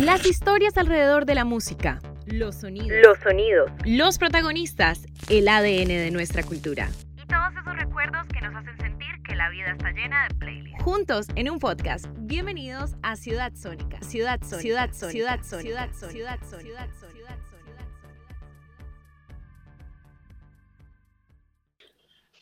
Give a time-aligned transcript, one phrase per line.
[0.00, 6.10] Las historias alrededor de la música, los sonidos, los sonidos, los protagonistas, el ADN de
[6.12, 6.88] nuestra cultura.
[7.20, 10.84] Y todos esos recuerdos que nos hacen sentir que la vida está llena de playlists.
[10.84, 12.06] Juntos en un podcast.
[12.16, 14.00] Bienvenidos a Ciudad Sónica.
[14.02, 14.60] Ciudad Sónica.
[14.60, 15.10] Ciudad Sónica.
[15.10, 16.10] Ciudad Sónica.
[16.12, 16.60] Ciudad Sónica.
[16.60, 17.17] Ciudad Sónica.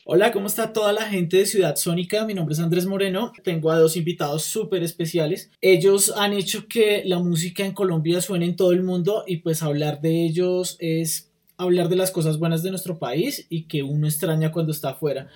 [0.09, 2.25] Hola, ¿cómo está toda la gente de Ciudad Sónica?
[2.25, 3.32] Mi nombre es Andrés Moreno.
[3.43, 5.50] Tengo a dos invitados súper especiales.
[5.61, 9.65] Ellos han hecho que la música en Colombia suene en todo el mundo y pues
[9.65, 14.06] hablar de ellos es hablar de las cosas buenas de nuestro país y que uno
[14.06, 15.27] extraña cuando está afuera.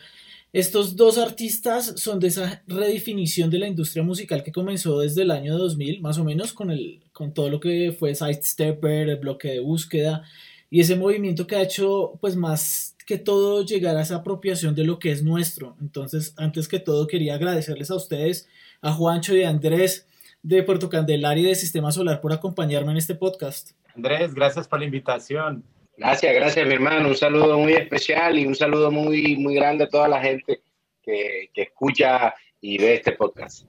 [0.53, 5.33] Estos dos artistas son de esa redefinición de la industria musical que comenzó desde el
[5.33, 9.49] año 2000, más o menos, con, el, con todo lo que fue Sidestepper, el bloque
[9.49, 10.23] de búsqueda
[10.71, 14.85] y ese movimiento que ha hecho pues más que todo llegar a esa apropiación de
[14.85, 15.77] lo que es nuestro.
[15.81, 18.49] Entonces, antes que todo, quería agradecerles a ustedes,
[18.83, 20.07] a Juancho y a Andrés
[20.45, 23.73] de Puerto Candelaria y de Sistema Solar por acompañarme en este podcast.
[23.97, 25.65] Andrés, gracias por la invitación.
[25.97, 27.09] Gracias, gracias, mi hermano.
[27.09, 30.63] Un saludo muy especial y un saludo muy, muy grande a toda la gente
[31.03, 33.67] que, que escucha y ve este podcast.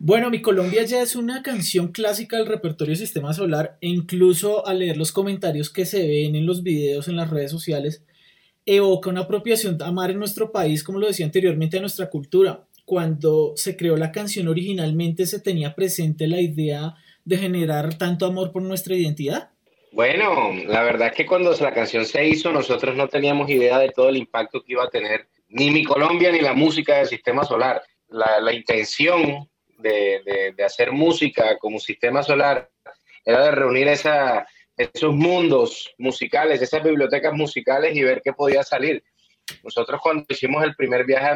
[0.00, 4.80] Bueno, Mi Colombia ya es una canción clásica del repertorio Sistema Solar e incluso al
[4.80, 8.02] leer los comentarios que se ven en los videos en las redes sociales,
[8.76, 12.64] evoca una apropiación de amar en nuestro país, como lo decía anteriormente, a nuestra cultura.
[12.84, 18.52] Cuando se creó la canción originalmente se tenía presente la idea de generar tanto amor
[18.52, 19.50] por nuestra identidad.
[19.92, 23.90] Bueno, la verdad es que cuando la canción se hizo nosotros no teníamos idea de
[23.90, 27.44] todo el impacto que iba a tener ni mi Colombia ni la música del Sistema
[27.44, 27.82] Solar.
[28.08, 32.70] La, la intención de, hacer música como sistema solar
[33.24, 34.46] era de reunir esa,
[34.78, 39.02] esos mundos musicales, esas bibliotecas musicales y ver qué podía salir.
[39.64, 41.34] Nosotros cuando hicimos el primer viaje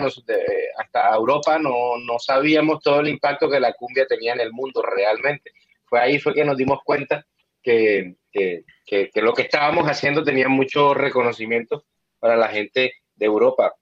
[0.79, 4.83] hasta Europa no, no, sabíamos todo el impacto que la cumbia tenía en el mundo
[4.83, 5.51] realmente.
[5.87, 7.27] Fue ahí fue que nos dimos cuenta
[7.63, 11.85] que, que, que, lo que estábamos haciendo tenía mucho reconocimiento
[12.19, 13.75] para la gente de Europa.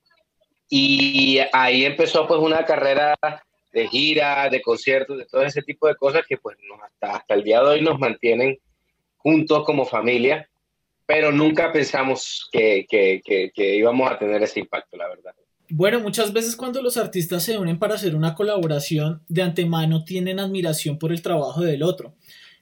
[0.69, 3.15] Y ahí empezó pues una carrera
[3.73, 7.43] de gira, de conciertos, de todo ese tipo de cosas que pues hasta, hasta el
[7.43, 8.59] día de hoy nos mantienen
[9.23, 10.49] juntos como familia,
[11.07, 15.35] pero nunca pensamos que, que, que, íbamos a tener ese impacto, la verdad.
[15.69, 20.41] Bueno, muchas veces cuando los artistas se unen para hacer una colaboración, de antemano tienen
[20.41, 22.15] admiración por el trabajo del otro.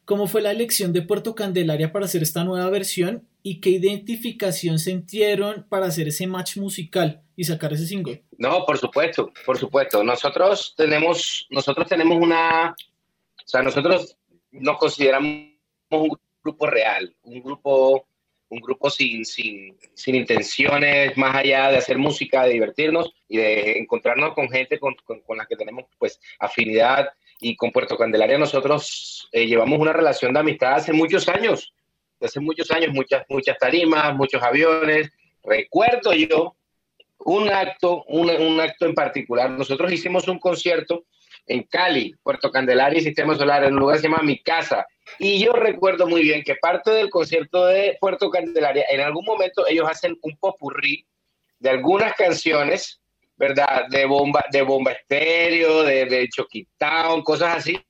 [0.05, 4.79] ¿Cómo fue la elección de Puerto Candelaria para hacer esta nueva versión y qué identificación
[4.79, 8.25] sintieron para hacer ese match musical y sacar ese single?
[8.39, 10.03] No, por supuesto, por supuesto.
[10.03, 14.17] Nosotros tenemos, nosotros tenemos una, o sea, nosotros
[14.51, 15.51] nos consideramos
[15.91, 18.07] un grupo real, un grupo,
[18.49, 23.79] un grupo sin, sin, sin intenciones más allá de hacer música, de divertirnos y de
[23.79, 27.09] encontrarnos con gente con, con, con la que tenemos pues afinidad
[27.41, 31.73] y con Puerto Candelaria nosotros eh, llevamos una relación de amistad hace muchos años,
[32.21, 35.11] hace muchos años, muchas, muchas tarimas, muchos aviones.
[35.45, 36.57] Recuerdo yo
[37.19, 39.51] un acto, un, un acto en particular.
[39.51, 41.05] Nosotros hicimos un concierto
[41.47, 44.87] en Cali, Puerto Candelaria y Sistema Solar, en un lugar que se llama Mi Casa.
[45.19, 49.67] Y yo recuerdo muy bien que parte del concierto de Puerto Candelaria, en algún momento
[49.67, 51.07] ellos hacen un popurrí
[51.59, 53.01] de algunas canciones
[53.39, 53.87] ¿verdad?
[53.89, 57.81] De bomba, de bomba estéreo, de, de Choquitown, cosas así,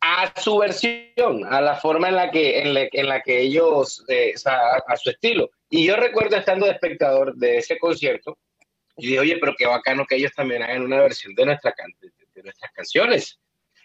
[0.00, 4.96] a su versión, a la forma en la que, en la, que ellos, eh, a,
[4.96, 5.50] su estilo.
[5.68, 8.38] Y yo recuerdo estando de espectador de ese concierto
[8.96, 11.74] y dije, oye, pero qué bacano que ellos también hagan una versión de, nuestra,
[12.34, 13.38] de, nuestras canciones.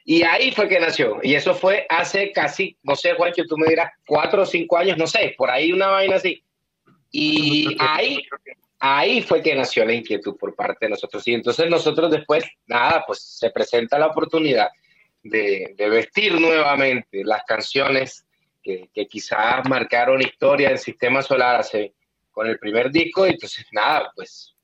[0.09, 1.19] Y ahí fue que nació.
[1.21, 4.97] Y eso fue hace casi, no sé, Juancho, tú me dirás, cuatro o cinco años,
[4.97, 6.41] no sé, por ahí una vaina así.
[7.11, 8.23] Y ahí,
[8.79, 11.27] ahí fue que nació la inquietud por parte de nosotros.
[11.27, 14.69] Y entonces nosotros después, nada, pues se presenta la oportunidad
[15.23, 18.25] de, vestir nuevamente las canciones
[18.63, 21.95] que, quizás marcaron historia del sistema solar hace,
[22.31, 23.27] con el primer disco.
[23.27, 24.55] Y entonces, nada, pues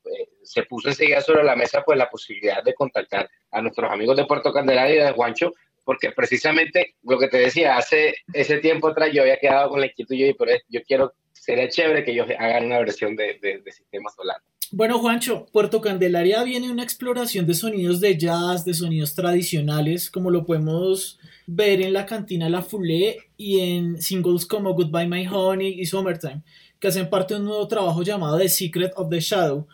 [0.44, 4.26] se puso enseguida sobre la mesa pues la posibilidad de contactar a nuestros amigos de
[4.26, 5.52] Puerto Candelaria y de Juancho,
[5.84, 9.86] porque precisamente lo que te decía, hace ese tiempo atrás yo había quedado con la
[9.86, 10.34] inquietud y yo,
[10.68, 11.14] yo quiero
[11.44, 14.36] sería chévere que ellos hagan una versión de, de, Sistema Solar.
[14.70, 20.30] Bueno, Juancho, Puerto Candelaria viene una exploración de sonidos de jazz, de sonidos tradicionales, como
[20.30, 25.80] lo podemos ver en la cantina La Foulée y en singles como Goodbye My Honey
[25.80, 26.42] y Summertime,
[26.80, 29.68] que hacen parte de un nuevo trabajo llamado The Secret of the Shadow.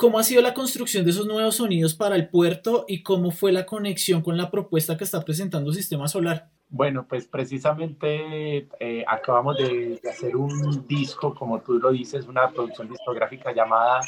[0.00, 3.50] ¿Cómo ha sido la construcción de esos nuevos sonidos para el puerto y cómo fue
[3.50, 6.50] la conexión con la propuesta que está presentando Sistema Solar?
[6.68, 12.88] Bueno, pues precisamente eh, acabamos de, hacer un disco, como tú lo dices, una producción
[12.88, 13.98] discográfica llamada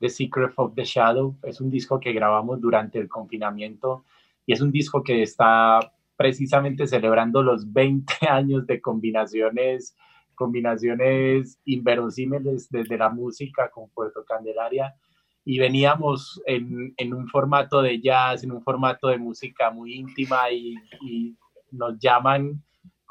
[0.00, 1.36] The Secret of the Shadow.
[1.42, 4.06] Es un disco que grabamos durante el confinamiento
[4.46, 9.94] y es un disco que está precisamente celebrando los 20 años de combinaciones,
[10.34, 14.94] combinaciones inverosímiles desde la música con Puerto Candelaria
[15.44, 20.50] y veníamos en, en, un formato de jazz, en un formato de música muy íntima
[20.50, 21.36] y, y
[21.70, 22.62] nos llaman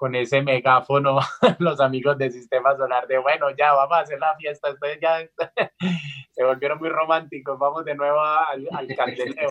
[0.04, 1.20] con ese megáfono
[1.60, 5.20] los amigos de Sistema Solar de, bueno, ya vamos a hacer la fiesta, ustedes ya
[6.32, 9.50] se volvieron muy románticos, vamos de nuevo al, al candeleo.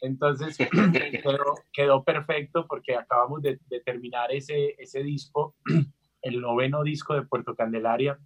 [0.00, 0.56] Entonces
[1.22, 5.56] quedó, quedó, perfecto porque acabamos de, de, terminar ese, ese disco,
[6.22, 8.18] el noveno disco de Puerto Candelaria,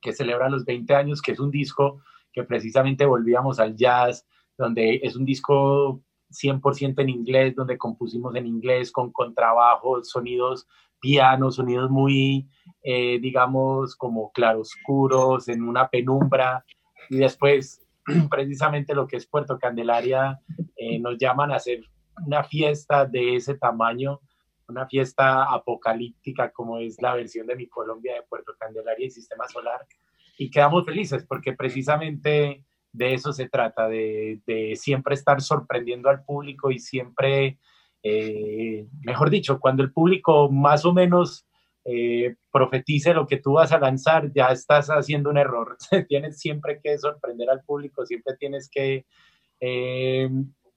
[0.00, 2.02] que celebra los 20 años, que es un disco
[2.38, 4.24] que precisamente volvíamos al jazz,
[4.56, 6.00] donde es un disco
[6.30, 10.68] 100% en inglés, donde compusimos en inglés con contrabajo, sonidos
[11.00, 12.48] pianos, sonidos muy,
[12.82, 16.64] eh, digamos, como claroscuros, en una penumbra.
[17.10, 17.84] Y después,
[18.30, 20.40] precisamente lo que es Puerto Candelaria,
[20.76, 21.80] eh, nos llaman a hacer
[22.24, 24.20] una fiesta de ese tamaño,
[24.68, 29.48] una fiesta apocalíptica como es la versión de mi Colombia de Puerto Candelaria y Sistema
[29.48, 29.86] Solar.
[30.38, 36.24] Y quedamos felices porque precisamente de eso se trata, de, de siempre estar sorprendiendo al
[36.24, 37.58] público y siempre,
[38.02, 41.44] eh, mejor dicho, cuando el público más o menos
[41.84, 45.76] eh, profetice lo que tú vas a lanzar, ya estás haciendo un error.
[46.08, 49.06] tienes siempre que sorprender al público, siempre tienes que,
[49.60, 50.30] eh,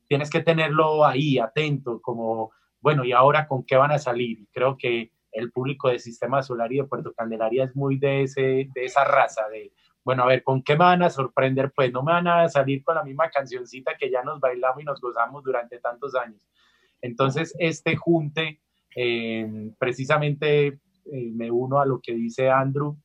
[0.08, 4.48] tienes que tenerlo ahí, atento, como, bueno, ¿y ahora con qué van a salir?
[4.52, 8.70] Creo que el público de Sistema Solar y de Puerto Candelaria es muy de, ese,
[8.74, 9.72] de esa raza, de
[10.04, 11.72] bueno, a ver, ¿con qué me van a sorprender?
[11.76, 14.86] Pues no me van a salir con la misma cancioncita que ya nos bailamos y
[14.86, 16.42] nos gozamos durante tantos años.
[17.02, 18.60] Entonces, este junte,
[18.96, 22.98] eh, precisamente eh, me uno a lo que dice Andrew,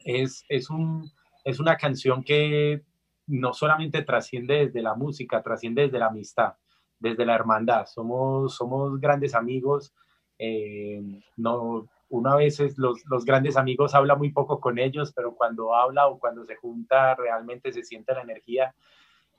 [0.00, 1.08] es, es, un,
[1.44, 2.82] es una canción que
[3.26, 6.54] no solamente trasciende desde la música, trasciende desde la amistad,
[6.98, 7.86] desde la hermandad.
[7.86, 9.94] Somos, somos grandes amigos,
[10.38, 11.02] eh,
[11.36, 15.74] no, uno a veces los, los, grandes amigos habla muy poco con ellos, pero cuando
[15.74, 18.74] habla o cuando se junta realmente se siente la energía.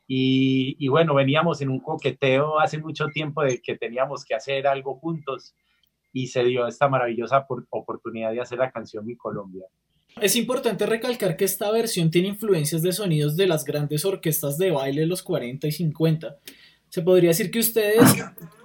[0.08, 4.66] Y, y, bueno, veníamos en un coqueteo hace mucho tiempo de que teníamos que hacer
[4.66, 5.56] algo juntos
[6.12, 9.66] y se dio esta maravillosa oportunidad de hacer la canción Mi Colombia.
[10.20, 14.72] Es importante recalcar que esta versión tiene influencias de sonidos de las grandes orquestas de
[14.72, 16.38] baile de los 40 y 50.
[16.90, 18.04] Se podría decir que ustedes,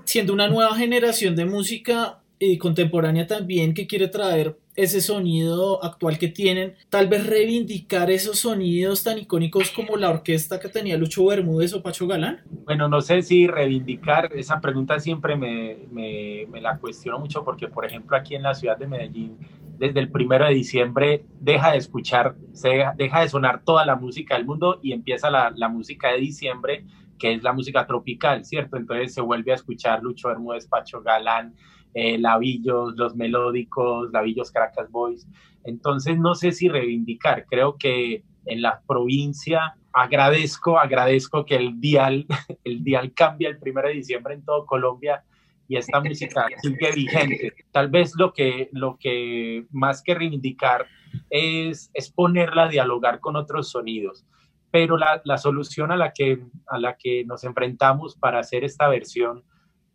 [0.05, 2.24] siendo una nueva generación de música,
[2.59, 9.05] contemporánea también que quiere traer ese sonido actual que tienen, tal vez reivindicar esos sonidos
[9.05, 12.41] tan icónicos como la orquesta que tenía Lucho Bermúdez o Pacho Galán?
[12.65, 17.85] Bueno, no sé si reivindicar, esa pregunta siempre me, me, la cuestiono mucho porque, por
[17.85, 19.37] ejemplo, aquí en la ciudad de Medellín,
[19.79, 23.97] desde el primero de diciembre deja de escuchar, se deja, deja de sonar toda la
[23.97, 26.85] música del mundo y empieza la, la música de diciembre,
[27.19, 28.77] que es la música tropical, ¿cierto?
[28.77, 31.55] Entonces se vuelve a escuchar Lucho Bermúdez, Pacho Galán,
[31.95, 35.27] eh, Lavillos, los melódicos, Lavillos Caracas Boys.
[35.63, 42.27] Entonces, no sé si reivindicar, creo que en la provincia agradezco, agradezco que el dial,
[42.65, 45.25] el dial cambia el 1 de diciembre en todo Colombia
[45.69, 47.55] y esta música sigue vigente.
[47.71, 50.87] Tal vez lo que, lo que más que reivindicar
[51.31, 54.27] es, es ponerla a dialogar con otros sonidos.
[54.71, 58.89] Pero la, la solución a la, que, a la que nos enfrentamos para hacer esta
[58.89, 59.45] versión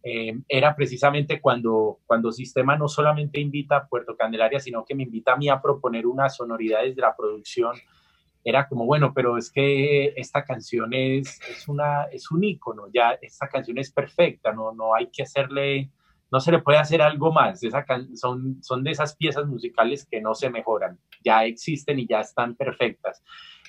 [0.01, 5.03] eh, era precisamente cuando, cuando Sistema no solamente invita a Puerto Candelaria, sino que me
[5.03, 7.75] invita a mí a proponer una sonoridad desde la producción.
[8.43, 13.17] Era como, bueno, pero es que esta canción es, es, una, es un ícono, ya
[13.21, 15.91] esta canción es perfecta, no, no hay que hacerle,
[16.31, 17.61] no se le puede hacer algo más.
[17.61, 17.85] Esa
[18.15, 22.55] son, son de esas piezas musicales que no se mejoran, ya existen y ya están
[22.55, 23.21] perfectas.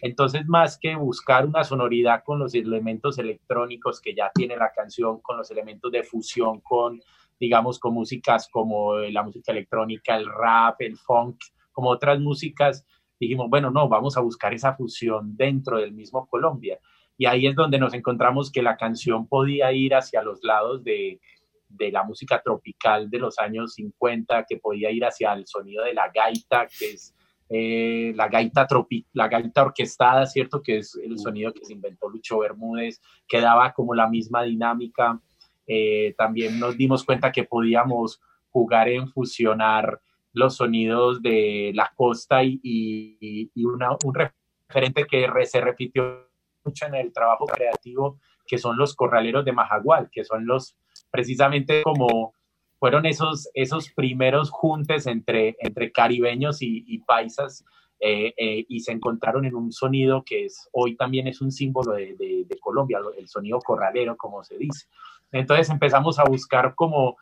[0.03, 5.21] Entonces, más que buscar una sonoridad con los elementos electrónicos que ya tiene la canción,
[5.21, 7.01] con los elementos de fusión, con,
[7.39, 11.37] digamos, con músicas como la música electrónica, el rap, el funk,
[11.73, 12.87] como otras músicas,
[13.19, 16.79] dijimos, bueno, no, vamos a buscar esa fusión dentro del mismo Colombia.
[17.19, 21.21] Y ahí es donde nos encontramos que la canción podía ir hacia los lados de,
[21.69, 25.95] de la música tropical de los años 50, que podía ir hacia el sonido de
[25.95, 27.15] la gaita, que es
[27.53, 30.63] eh, la, gaita tropi, la gaita orquestada, ¿cierto?
[30.63, 35.21] Que es el sonido que se inventó Lucho Bermúdez, que daba como la misma dinámica.
[35.67, 40.01] Eh, también nos dimos cuenta que podíamos jugar en fusionar
[40.33, 46.29] los sonidos de la costa y, y, una, un referente que se repitió
[46.65, 50.77] mucho en el trabajo creativo, que son los corraleros de Majagual, que son los
[51.11, 52.33] precisamente como
[52.81, 57.63] fueron esos, esos primeros juntes entre, entre caribeños y, paisas
[58.01, 61.93] eh, eh, y se encontraron en un sonido que es, hoy también es un símbolo
[61.93, 64.87] de, de, Colombia, el sonido corralero, como se dice.
[65.31, 67.17] Entonces empezamos a buscar como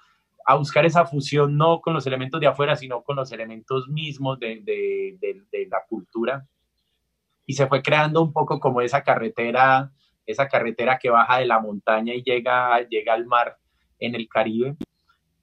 [0.46, 4.38] a buscar esa fusión no con los elementos de afuera, sino con los elementos mismos
[4.40, 6.46] de, de, la cultura.
[7.44, 9.92] Y se fue creando un poco como esa carretera,
[10.24, 13.58] esa carretera que baja de la montaña y llega, llega al mar
[13.98, 14.78] en el Caribe.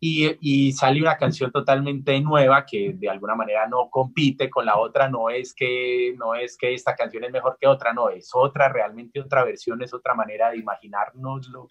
[0.07, 4.77] Y, y, sale una canción totalmente nueva que de alguna manera no compite con la
[4.77, 8.29] otra, no es que no es que esta canción es mejor que otra, no, es
[8.33, 11.67] otra, realmente otra versión, es otra manera de imaginárnoslo.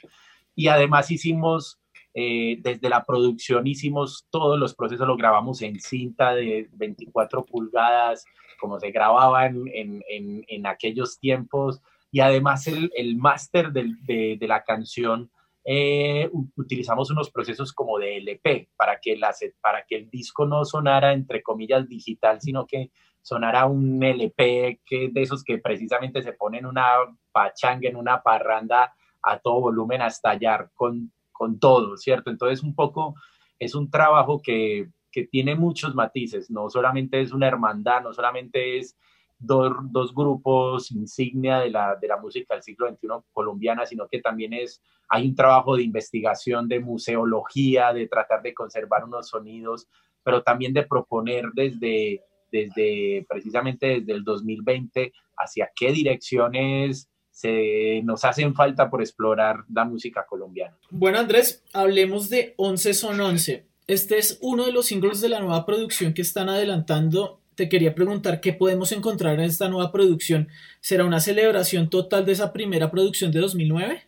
[0.57, 1.79] Y además hicimos
[2.17, 8.25] eh, desde la producción hicimos todos los procesos, lo grabamos en cinta de 24 pulgadas,
[8.61, 11.81] como se grababa en, en, en, aquellos tiempos,
[12.13, 15.29] y además el, el máster de, de, la canción
[15.65, 20.65] eh, utilizamos unos procesos como de LP para que, la, para que el disco no
[20.65, 22.91] sonara entre comillas digital, sino que
[23.23, 26.97] sonara un LP que de esos que precisamente se pone en una
[27.33, 32.31] pachanga, en una parranda a todo volumen a estallar con con todo, ¿cierto?
[32.31, 33.17] Entonces un poco
[33.59, 38.79] es un trabajo que, que tiene muchos matices, no solamente es una hermandad, no solamente
[38.79, 38.97] es
[39.47, 44.21] dos, dos grupos insignia de la, de la, música del siglo XXI colombiana, sino que
[44.21, 49.89] también es, hay un trabajo de investigación, de museología, de tratar de conservar unos sonidos,
[50.23, 58.25] pero también de proponer desde, desde precisamente desde el 2020 hacia qué direcciones se nos
[58.25, 60.79] hacen falta por explorar la música colombiana.
[60.91, 63.67] Bueno, Andrés, hablemos de 11 son 11.
[63.89, 67.41] Este es uno de los singles de la nueva producción que están adelantando.
[67.55, 70.49] Te quería preguntar qué podemos encontrar en esta nueva producción.
[70.81, 74.03] ¿Será una celebración total de esa primera producción de 2009?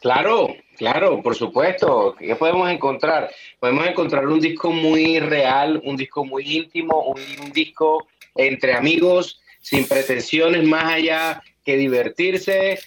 [0.00, 2.16] Claro, claro, por supuesto.
[2.18, 3.30] ¿Qué podemos encontrar?
[3.60, 9.86] Podemos encontrar un disco muy real, un disco muy íntimo, un disco entre amigos, sin
[9.86, 12.80] pretensiones más allá que divertirse,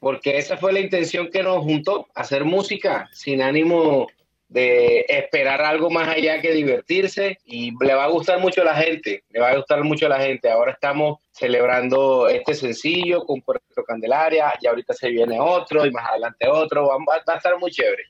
[0.00, 4.08] porque esa fue la intención que nos juntó, hacer música sin ánimo
[4.50, 8.74] de esperar algo más allá que divertirse y le va a gustar mucho a la
[8.74, 10.50] gente, le va a gustar mucho la gente.
[10.50, 16.10] Ahora estamos celebrando este sencillo con Puerto Candelaria, y ahorita se viene otro y más
[16.10, 18.02] adelante otro, va, a estar muy chévere.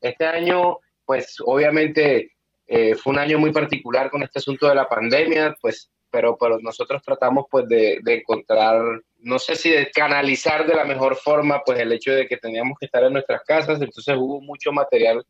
[0.00, 2.30] Este año, pues obviamente
[2.68, 6.58] eh, fue un año muy particular con este asunto de la pandemia, pues pero, pero
[6.60, 8.80] nosotros tratamos pues de, de, encontrar,
[9.18, 12.78] no sé si de canalizar de la mejor forma pues el hecho de que teníamos
[12.78, 15.22] que estar en nuestras casas, entonces hubo mucho material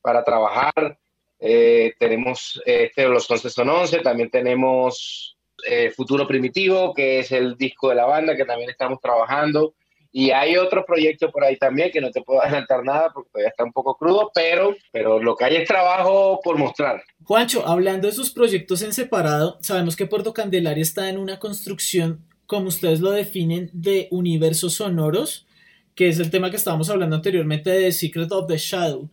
[0.00, 0.98] para trabajar,
[1.38, 7.56] eh, tenemos este, los 11 son 11, también tenemos eh, Futuro Primitivo, que es el
[7.56, 9.74] disco de la banda que también estamos trabajando,
[10.12, 13.50] y hay otro proyecto por ahí también que no te puedo adelantar nada porque todavía
[13.50, 17.02] está un poco crudo, pero, pero lo que hay es trabajo por mostrar.
[17.24, 22.26] Juancho, hablando de sus proyectos en separado, sabemos que Puerto Candelaria está en una construcción,
[22.46, 25.46] como ustedes lo definen, de universos sonoros,
[25.94, 29.10] que es el tema que estábamos hablando anteriormente de Secret of the Shadow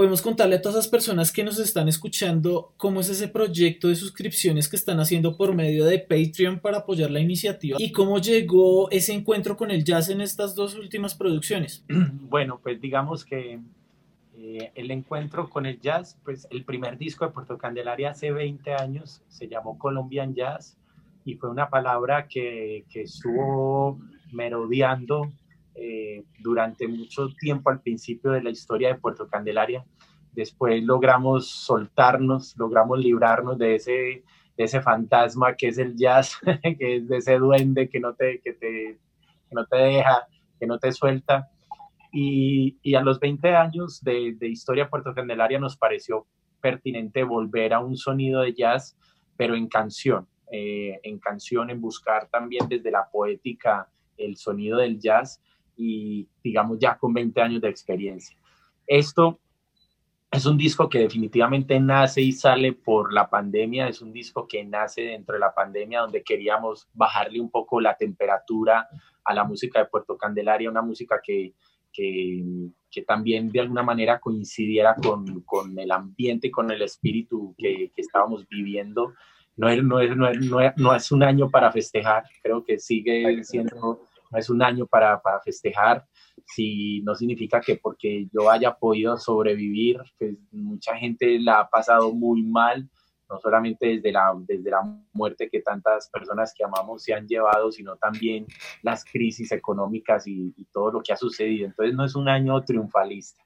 [0.00, 3.96] podemos contarle a todas las personas que nos están escuchando cómo es ese proyecto de
[3.96, 8.90] suscripciones que están haciendo por medio de Patreon para apoyar la iniciativa y cómo llegó
[8.90, 11.84] ese encuentro con el jazz en estas dos últimas producciones.
[12.30, 13.60] Bueno, pues digamos que
[14.38, 18.72] eh, el encuentro con el jazz, pues el primer disco de Puerto Candelaria hace 20
[18.72, 20.78] años se llamó Colombian Jazz
[21.26, 24.00] y fue una palabra que, que estuvo
[24.32, 25.30] merodeando
[25.74, 29.84] eh, durante mucho tiempo al principio de la historia de Puerto Candelaria.
[30.32, 36.38] Después logramos soltarnos, logramos librarnos de ese, de ese fantasma que es el jazz,
[36.78, 38.98] que es de ese duende que no te, que te,
[39.48, 40.26] que no te deja,
[40.58, 41.48] que no te suelta.
[42.12, 46.26] Y, y a los 20 años de, de historia Puerto Candelaria nos pareció
[46.60, 48.96] pertinente volver a un sonido de jazz,
[49.36, 55.00] pero en canción, eh, en canción, en buscar también desde la poética el sonido del
[55.00, 55.40] jazz
[55.80, 58.36] y digamos ya con 20 años de experiencia.
[58.86, 59.40] Esto
[60.30, 64.64] es un disco que definitivamente nace y sale por la pandemia, es un disco que
[64.64, 68.88] nace dentro de la pandemia donde queríamos bajarle un poco la temperatura
[69.24, 71.54] a la música de Puerto Candelaria, una música que,
[71.92, 72.44] que,
[72.90, 77.90] que también de alguna manera coincidiera con, con, el ambiente y con el espíritu que,
[77.94, 79.14] que estábamos viviendo.
[79.56, 80.28] No es, no, es, no,
[80.60, 84.06] es, no es un año para festejar, creo que sigue siendo
[84.38, 86.04] es un año para, para, festejar,
[86.46, 92.12] si no significa que porque yo haya podido sobrevivir, pues mucha gente la ha pasado
[92.12, 92.88] muy mal,
[93.28, 94.82] no solamente desde la, desde la
[95.12, 98.46] muerte que tantas personas que amamos se han llevado, sino también
[98.82, 101.66] las crisis económicas y, todo lo que ha sucedido.
[101.66, 103.42] Entonces no es un año triunfalista,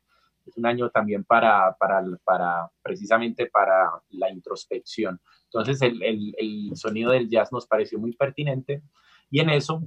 [0.47, 5.21] es un año también para, para, para precisamente para la introspección.
[5.45, 8.83] Entonces el, el, el sonido del jazz nos pareció muy pertinente
[9.31, 9.83] y en eso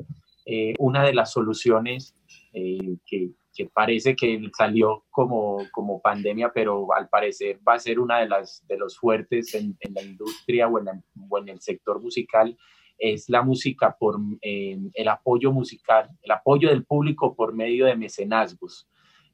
[0.49, 2.15] eh, una de las soluciones
[2.53, 3.31] eh, que,
[3.73, 8.63] parece que salió como, como pandemia, pero al parecer va a ser una de las
[8.65, 12.55] de los fuertes en, la industria o en, el sector musical,
[12.97, 18.87] es la música por el apoyo musical, el apoyo del público por medio de mecenazgos.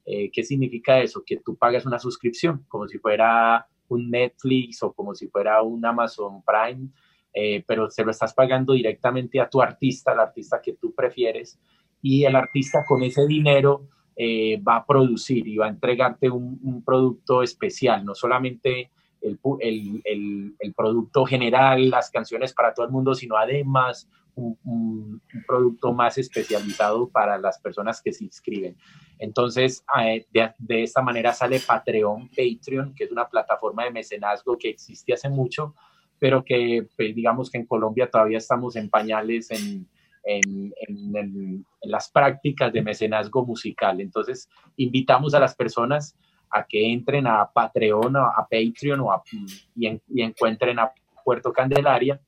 [0.04, 1.22] Eh, ¿Qué significa eso?
[1.24, 5.84] Que tú pagas una suscripción, como si fuera un Netflix o como si fuera un
[5.84, 6.88] Amazon Prime,
[7.34, 11.58] eh, pero se lo estás pagando directamente a tu artista, al artista que tú prefieres,
[12.00, 16.82] y el artista con ese dinero eh, va a producir y va a entregarte un,
[16.84, 19.40] producto especial, no solamente el,
[20.04, 25.92] el, el, producto general, las canciones para todo el mundo, sino además un, un, producto
[25.92, 28.76] más especializado para las personas que se inscriben.
[29.18, 34.56] Entonces, eh, de, de, esta manera sale Patreon, Patreon, que es una plataforma de mecenazgo
[34.56, 35.74] que existe hace mucho,
[36.24, 39.86] pero que pues, digamos que en Colombia todavía estamos en pañales en,
[40.24, 44.00] en, las prácticas de mecenazgo musical.
[44.00, 46.16] Entonces, invitamos a las personas
[46.48, 49.22] a que entren a Patreon, a, Patreon o
[49.76, 50.90] y, y, encuentren a
[51.22, 52.18] Puerto Candelaria.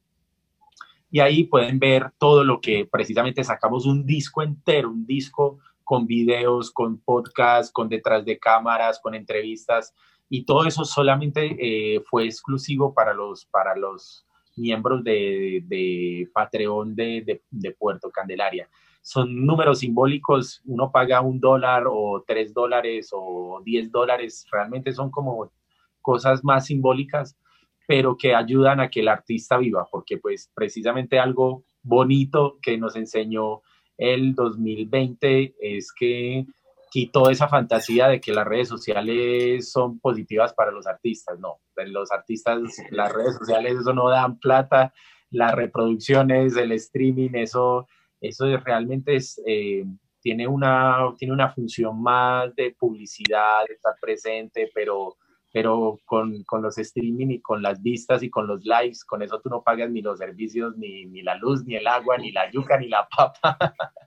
[1.11, 6.07] Y ahí pueden ver todo lo que precisamente sacamos un disco entero, un disco con
[6.07, 9.95] videos, con podcasts, con detrás de cámaras, con entrevistas.
[10.29, 16.95] Y todo eso solamente eh, fue exclusivo para los, para los miembros de, de Patreon
[16.97, 18.69] de, de, Puerto Candelaria.
[19.03, 25.11] Son números simbólicos, uno paga un dólar o tres dólares o diez dólares, realmente son
[25.11, 25.53] como
[26.01, 27.39] cosas más simbólicas,
[27.87, 32.97] pero que ayudan a que el artista viva, porque pues precisamente algo bonito que nos
[32.97, 33.63] enseñó
[33.97, 36.47] el 2020 es que
[36.91, 41.39] quitó esa fantasía de que las redes sociales son positivas para los artistas.
[41.39, 44.93] No, los artistas, las redes sociales, eso no dan plata,
[45.31, 47.87] las reproducciones, el streaming, eso,
[48.21, 49.85] eso realmente es, eh,
[50.21, 55.17] tiene, una, tiene una función más de publicidad, de estar presente, pero,
[55.53, 59.41] pero con, con, los streaming y con las vistas y con los likes, con eso
[59.41, 62.51] tú no pagas ni los servicios, ni, ni la luz, ni el agua, ni la
[62.51, 63.59] yuca, ni la papa.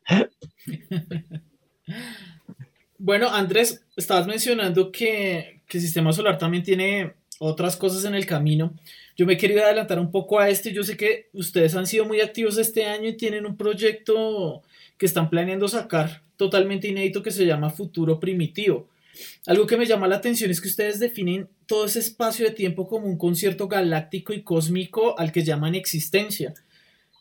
[3.02, 8.26] Bueno, Andrés, estabas mencionando que, que, el sistema solar también tiene otras cosas en el
[8.26, 8.74] camino.
[9.16, 10.74] Yo me quería adelantar un poco a este.
[10.74, 14.64] Yo sé que ustedes han sido muy activos este año y tienen un proyecto
[14.98, 18.90] que están planeando sacar totalmente inédito que se llama Futuro Primitivo.
[19.46, 22.86] Algo que me llama la atención es que ustedes definen todo ese espacio de tiempo
[22.86, 26.54] como un concierto galáctico y cósmico al que llaman existencia.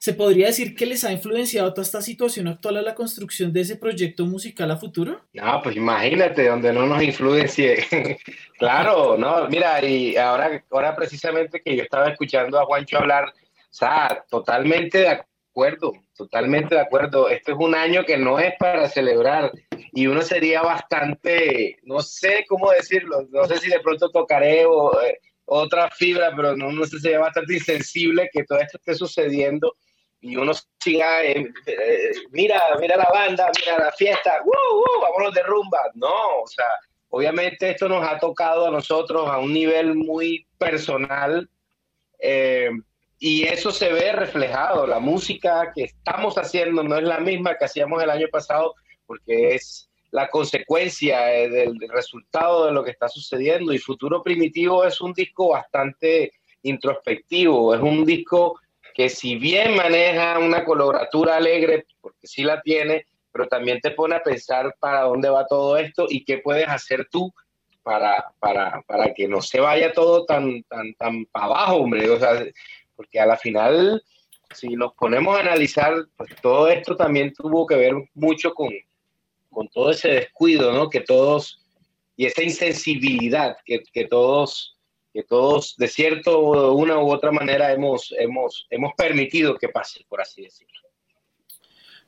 [0.01, 3.63] ¿Se podría decir que les ha influenciado toda esta situación actual a la construcción de
[3.63, 5.23] ese proyecto musical a futuro?
[5.33, 7.85] No, pues imagínate, donde no nos influencie.
[8.59, 13.33] claro, no, mira, y ahora, ahora precisamente que yo estaba escuchando a Juancho hablar, o
[13.71, 17.29] sea, totalmente de acuerdo, totalmente de acuerdo.
[17.29, 19.51] Este es un año que no es para celebrar
[19.93, 24.93] y uno sería bastante, no sé cómo decirlo, no sé si de pronto tocaré o,
[25.03, 29.75] eh, otra fibra, pero no, no sé, sería bastante insensible que todo esto esté sucediendo
[30.21, 35.35] y uno siga, eh, eh, mira, mira la banda, mira la fiesta, ¡uh, uh, vámonos
[35.35, 35.79] de rumba.
[35.95, 36.67] No, o sea,
[37.11, 41.49] obviamente esto nos ha tocado a nosotros a un nivel muy personal
[42.19, 42.71] eh,
[43.19, 44.87] y eso se ve reflejado.
[44.87, 48.75] La música que estamos haciendo no es la misma que hacíamos el año pasado
[49.07, 55.01] porque es la consecuencia del resultado de lo que está sucediendo y Futuro Primitivo es
[55.01, 58.59] un disco bastante introspectivo, es un disco
[58.99, 64.17] que si bien maneja una coloratura alegre, porque sí la tiene, pero también te pone
[64.17, 67.33] a pensar para dónde va todo esto y qué puedes hacer tú
[67.85, 72.11] para, para, para que no se vaya todo tan, tan, tan para abajo, hombre.
[72.11, 72.45] O sea,
[72.97, 74.03] porque a la final,
[74.53, 78.71] si nos ponemos a analizar, pues todo esto también tuvo que ver mucho con,
[79.49, 80.91] con todo ese descuido, ¿no?
[80.91, 81.65] Que todos,
[82.17, 84.77] y esa insensibilidad que, que todos
[85.23, 90.43] todos de cierto una u otra manera hemos, hemos, hemos permitido que pase, por así
[90.43, 90.79] decirlo.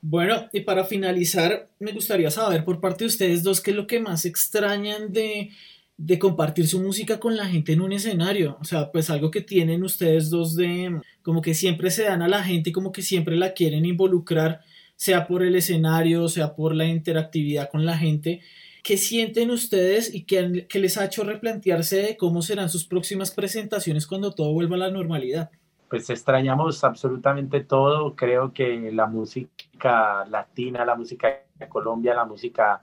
[0.03, 3.87] Bueno, y para finalizar, me gustaría saber por parte de ustedes dos qué es lo
[3.87, 5.51] que más extrañan de,
[5.99, 8.57] de compartir su música con la gente en un escenario.
[8.61, 12.29] O sea, pues algo que tienen ustedes dos de como que siempre se dan a
[12.29, 14.62] la gente como que siempre la quieren involucrar,
[14.96, 18.40] sea por el escenario, sea por la interactividad con la gente.
[18.82, 24.06] ¿Qué sienten ustedes y qué, les ha hecho replantearse de cómo serán sus próximas presentaciones
[24.06, 25.50] cuando todo vuelva a la normalidad?
[25.88, 28.14] Pues extrañamos absolutamente todo.
[28.14, 32.82] Creo que la música latina, la música de Colombia, la música,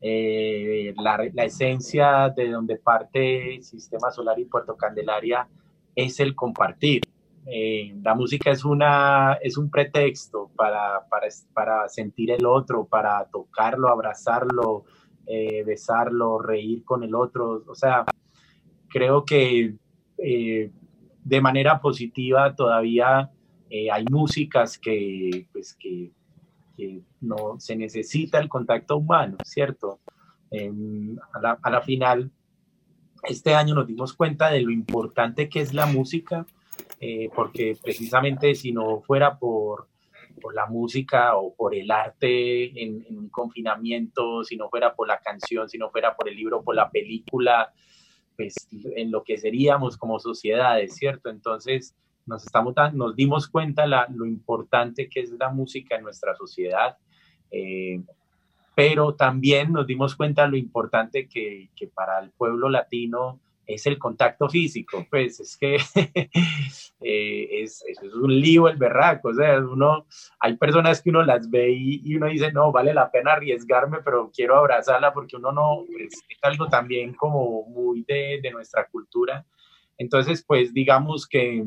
[0.00, 5.48] eh, la, la esencia de donde parte Sistema Solar y Puerto Candelaria
[5.94, 7.02] es el compartir.
[7.46, 13.26] Eh, la música es, una, es un pretexto para, para, para sentir el otro, para
[13.26, 14.84] tocarlo, abrazarlo,
[15.26, 17.64] eh, besarlo, reír con el otro.
[17.66, 18.04] O sea,
[18.88, 19.74] creo que
[20.18, 20.70] eh,
[21.24, 23.30] de manera positiva todavía
[23.92, 26.12] hay músicas que, pues, que,
[27.20, 30.00] no se necesita el contacto humano, ¿cierto?
[30.52, 32.30] a, la, a la final,
[33.24, 36.46] este año nos dimos cuenta de lo importante que es la música
[37.00, 39.88] eh, porque precisamente si no fuera por,
[40.40, 45.18] por, la música o por el arte en, un confinamiento, si no fuera por la
[45.18, 47.72] canción, si no fuera por el libro, por la película,
[48.36, 48.54] pues
[48.96, 51.30] en lo que seríamos como sociedades, ¿cierto?
[51.30, 51.94] Entonces
[52.26, 56.96] nos, estamos nos dimos cuenta la, lo importante que es la música en nuestra sociedad.
[57.50, 58.02] Eh,
[58.74, 63.98] pero también nos dimos cuenta lo importante que, que, para el pueblo latino es el
[63.98, 65.76] contacto físico, pues es que
[67.00, 70.06] eh, es, es, un lío el berraco, o sea, uno,
[70.40, 74.30] hay personas que uno las ve y, uno dice, no, vale la pena arriesgarme, pero
[74.34, 79.44] quiero abrazarla porque uno no, pues, es algo también como muy de, de nuestra cultura.
[79.96, 81.64] Entonces, pues digamos que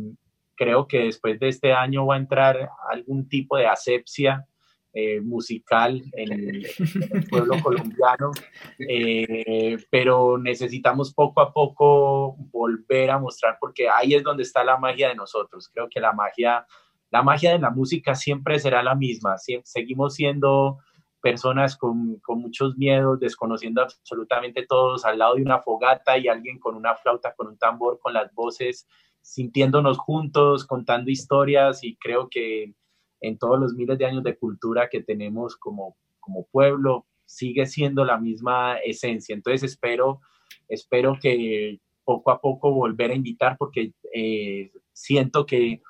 [0.55, 4.45] creo que después de este año va a entrar algún tipo de asepsia
[4.93, 8.32] eh, musical en, el pueblo colombiano,
[8.80, 14.78] eh, pero necesitamos poco a poco volver a mostrar, porque ahí es donde está la
[14.78, 15.69] magia de nosotros.
[15.71, 16.65] Creo que la magia,
[17.12, 19.36] la magia de la música siempre será la misma.
[19.63, 20.80] seguimos siendo
[21.21, 26.60] personas con, con, muchos miedos, desconociendo absolutamente todos, al lado de una fogata y alguien
[26.60, 28.88] con una flauta, con un tambor, con las voces,
[29.21, 32.73] sintiéndonos juntos, contando historias y creo que
[33.21, 38.06] en todos los miles de años de cultura que tenemos como, como pueblo, sigue siendo
[38.06, 39.36] la misma esencia.
[39.36, 40.21] Entonces espero,
[40.67, 45.82] espero que poco a poco volver a invitar porque eh, siento que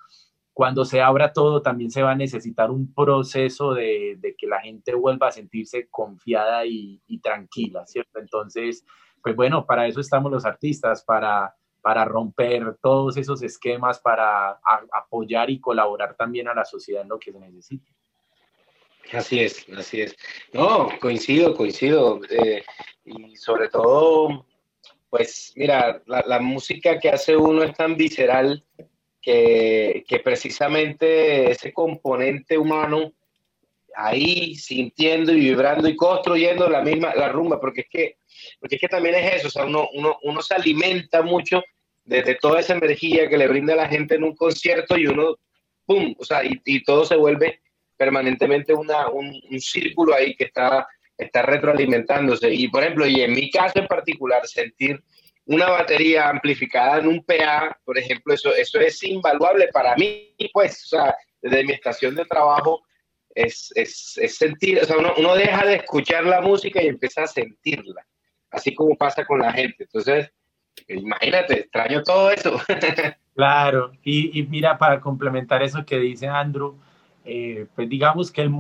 [0.52, 4.96] cuando se abra todo también se va a necesitar un proceso de, que la gente
[4.96, 8.20] vuelva a sentirse confiada y, y, tranquila, ¿cierto?
[8.20, 8.84] Entonces,
[9.22, 14.60] pues bueno, para eso estamos los artistas, para para romper todos esos esquemas, para
[14.92, 17.92] apoyar y colaborar también a la sociedad en lo que se necesite.
[19.14, 20.16] Así es, así es.
[20.54, 22.20] No, coincido, coincido.
[22.30, 22.64] Eh,
[23.06, 24.46] y sobre todo,
[25.10, 28.66] pues mira, la, música que hace uno es tan visceral
[29.22, 33.14] que, que, precisamente ese componente humano
[33.98, 38.18] ahí sintiendo y vibrando y construyendo la misma, la rumba, porque es que,
[38.60, 41.64] porque es que también es eso, o sea, uno, uno, uno se alimenta mucho
[42.06, 45.36] desde toda esa energía que le brinda la gente en un concierto y uno,
[45.86, 46.14] ¡pum!
[46.20, 47.60] O sea, y, todo se vuelve
[47.98, 52.54] permanentemente una, un, círculo ahí que está, está retroalimentándose.
[52.54, 55.04] Y por ejemplo, y en mi caso en particular, sentir
[55.46, 60.84] una batería amplificada en un PA, por ejemplo, eso, eso es invaluable para mí, pues,
[60.84, 62.84] o sea, desde mi estación de trabajo,
[63.46, 67.24] es, es, es sentir, o sea, uno, uno, deja de escuchar la música y empieza
[67.24, 68.06] a sentirla,
[68.52, 69.84] así como pasa con la gente.
[69.84, 70.32] Entonces,
[70.88, 72.60] Imagínate, extraño todo eso.
[73.36, 76.78] claro, y, mira, para complementar eso que dice Andrew,
[77.26, 78.54] eh, pues digamos que el,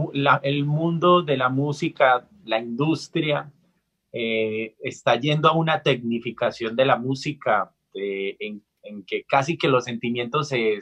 [0.43, 3.51] el, mundo de la música, la industria,
[4.11, 9.85] eh, está yendo a una tecnificación de la música en, en, que casi que los
[9.85, 10.79] sentimientos se,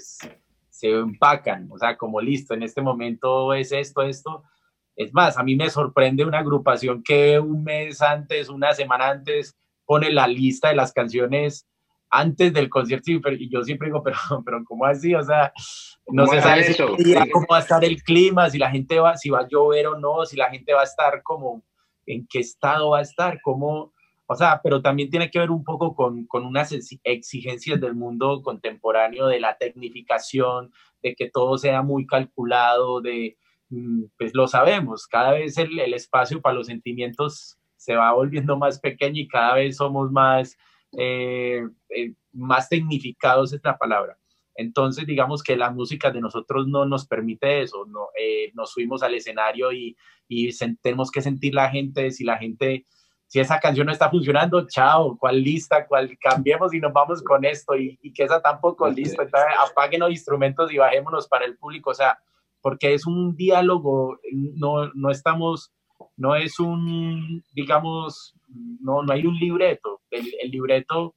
[0.76, 4.44] se empacan, o sea, como listo, en este momento es esto, esto.
[4.98, 9.58] Es más, a mí me sorprende una agrupación que un mes antes, una semana antes,
[9.86, 11.66] pone la lista de las canciones
[12.10, 15.16] antes del concierto y yo siempre digo, pero, pero ¿cómo así?
[15.16, 15.54] O sea,
[16.08, 16.76] no se sabe
[17.32, 19.98] cómo va a estar el clima, si la gente va, si va a llover o
[19.98, 21.64] no, si la gente va a estar como,
[22.06, 23.94] en qué estado va a estar, cómo,
[24.28, 26.72] o sea, pero también tiene que ver un poco con, con unas
[27.04, 30.72] exigencias del mundo contemporáneo, de la tecnificación,
[31.04, 33.38] de que todo sea muy calculado, de,
[33.70, 38.58] mm, pues lo sabemos, cada vez el, el espacio para los sentimientos se va volviendo
[38.58, 40.58] más pequeña y cada vez somos más,
[40.98, 44.18] eh, eh, más tecnificados, es la palabra.
[44.56, 49.04] Entonces, digamos que la música de nosotros no nos permite eso, no, eh, nos subimos
[49.04, 49.96] al escenario y,
[50.28, 50.50] y
[50.82, 52.86] tenemos que sentir la gente, si la gente,
[53.36, 55.86] si esa canción no está funcionando, chao, ¿cuál lista?
[55.86, 57.76] ¿Cuál cambiemos y nos vamos con esto?
[57.76, 61.90] Y, y que esa tampoco, listo, entonces apaguen los instrumentos y bajémonos para el público,
[61.90, 62.18] o sea,
[62.62, 65.74] porque es un diálogo, no, no estamos
[66.16, 68.36] no es un, digamos,
[68.80, 70.00] no, no hay un libreto.
[70.10, 71.14] El, el, libreto,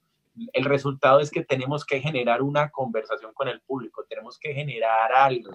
[0.54, 5.12] el resultado es que tenemos que generar una conversación con el público, tenemos que generar
[5.12, 5.52] algo.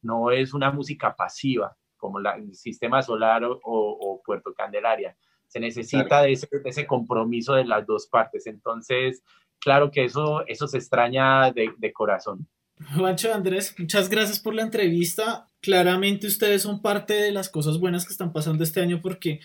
[0.00, 5.14] No es una música pasiva como la, el sistema solar o, o, Puerto Candelaria.
[5.50, 8.46] Se necesita de, ese, de, ese, compromiso de las dos partes.
[8.46, 9.22] Entonces,
[9.60, 12.48] claro que eso, eso se extraña de, de corazón.
[12.96, 15.50] Juancho Andrés, muchas gracias por la entrevista.
[15.60, 19.40] Claramente ustedes son parte de las cosas buenas que están pasando este año porque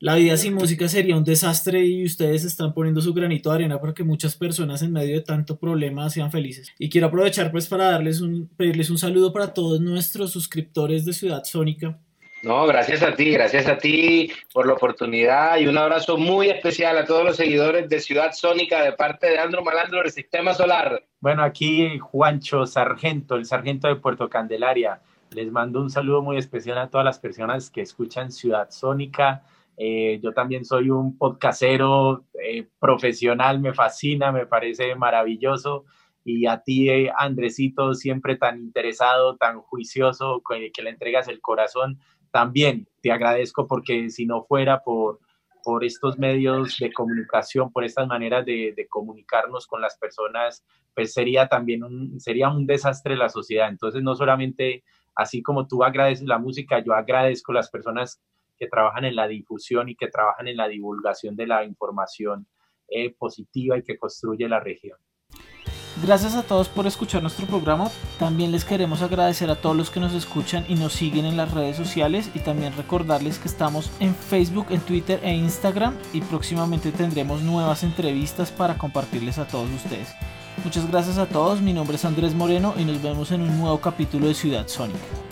[0.00, 3.80] la vida sin música sería un desastre y ustedes están poniendo su granito de arena
[3.80, 6.68] para que muchas personas en medio de tanto problema sean felices.
[6.78, 11.12] Y quiero aprovechar pues para darles un, pedirles un saludo para todos nuestros suscriptores de
[11.12, 11.98] Ciudad Sónica.
[12.42, 16.96] No, gracias a ti, gracias a ti por la oportunidad y un abrazo muy especial
[16.96, 21.04] a todos los seguidores de Ciudad Sónica de parte de Andro Malandro del Sistema Solar.
[21.20, 25.00] Bueno, aquí Juancho Sargento, el sargento de Puerto Candelaria.
[25.30, 29.42] Les mando un saludo muy especial a todas las personas que escuchan Ciudad Sónica
[29.80, 35.84] eh, yo también soy un podcastero eh, profesional, me fascina, me parece maravilloso.
[36.24, 41.98] Y a ti, eh, Andresito, siempre tan interesado, tan juicioso, que, le entregas el corazón,
[42.30, 45.20] también te agradezco porque si no fuera por,
[45.64, 51.48] por estos medios de comunicación, por estas maneras de, comunicarnos con las personas, pues sería
[51.48, 53.68] también un, sería un desastre la sociedad.
[53.68, 58.20] Entonces, no solamente así como tú agradeces la música, yo agradezco las personas
[58.58, 62.46] que trabajan en la difusión y que trabajan en la divulgación de la información
[62.88, 64.98] eh, positiva y que construye la región.
[66.02, 67.90] Gracias a todos por escuchar nuestro programa.
[68.18, 71.52] También les queremos agradecer a todos los que nos escuchan y nos siguen en las
[71.52, 76.92] redes sociales y también recordarles que estamos en Facebook, en Twitter e Instagram y próximamente
[76.92, 80.08] tendremos nuevas entrevistas para compartirles a todos ustedes.
[80.64, 83.80] Muchas gracias a todos, mi nombre es Andrés Moreno y nos vemos en un nuevo
[83.80, 85.27] capítulo de Ciudad Sónica.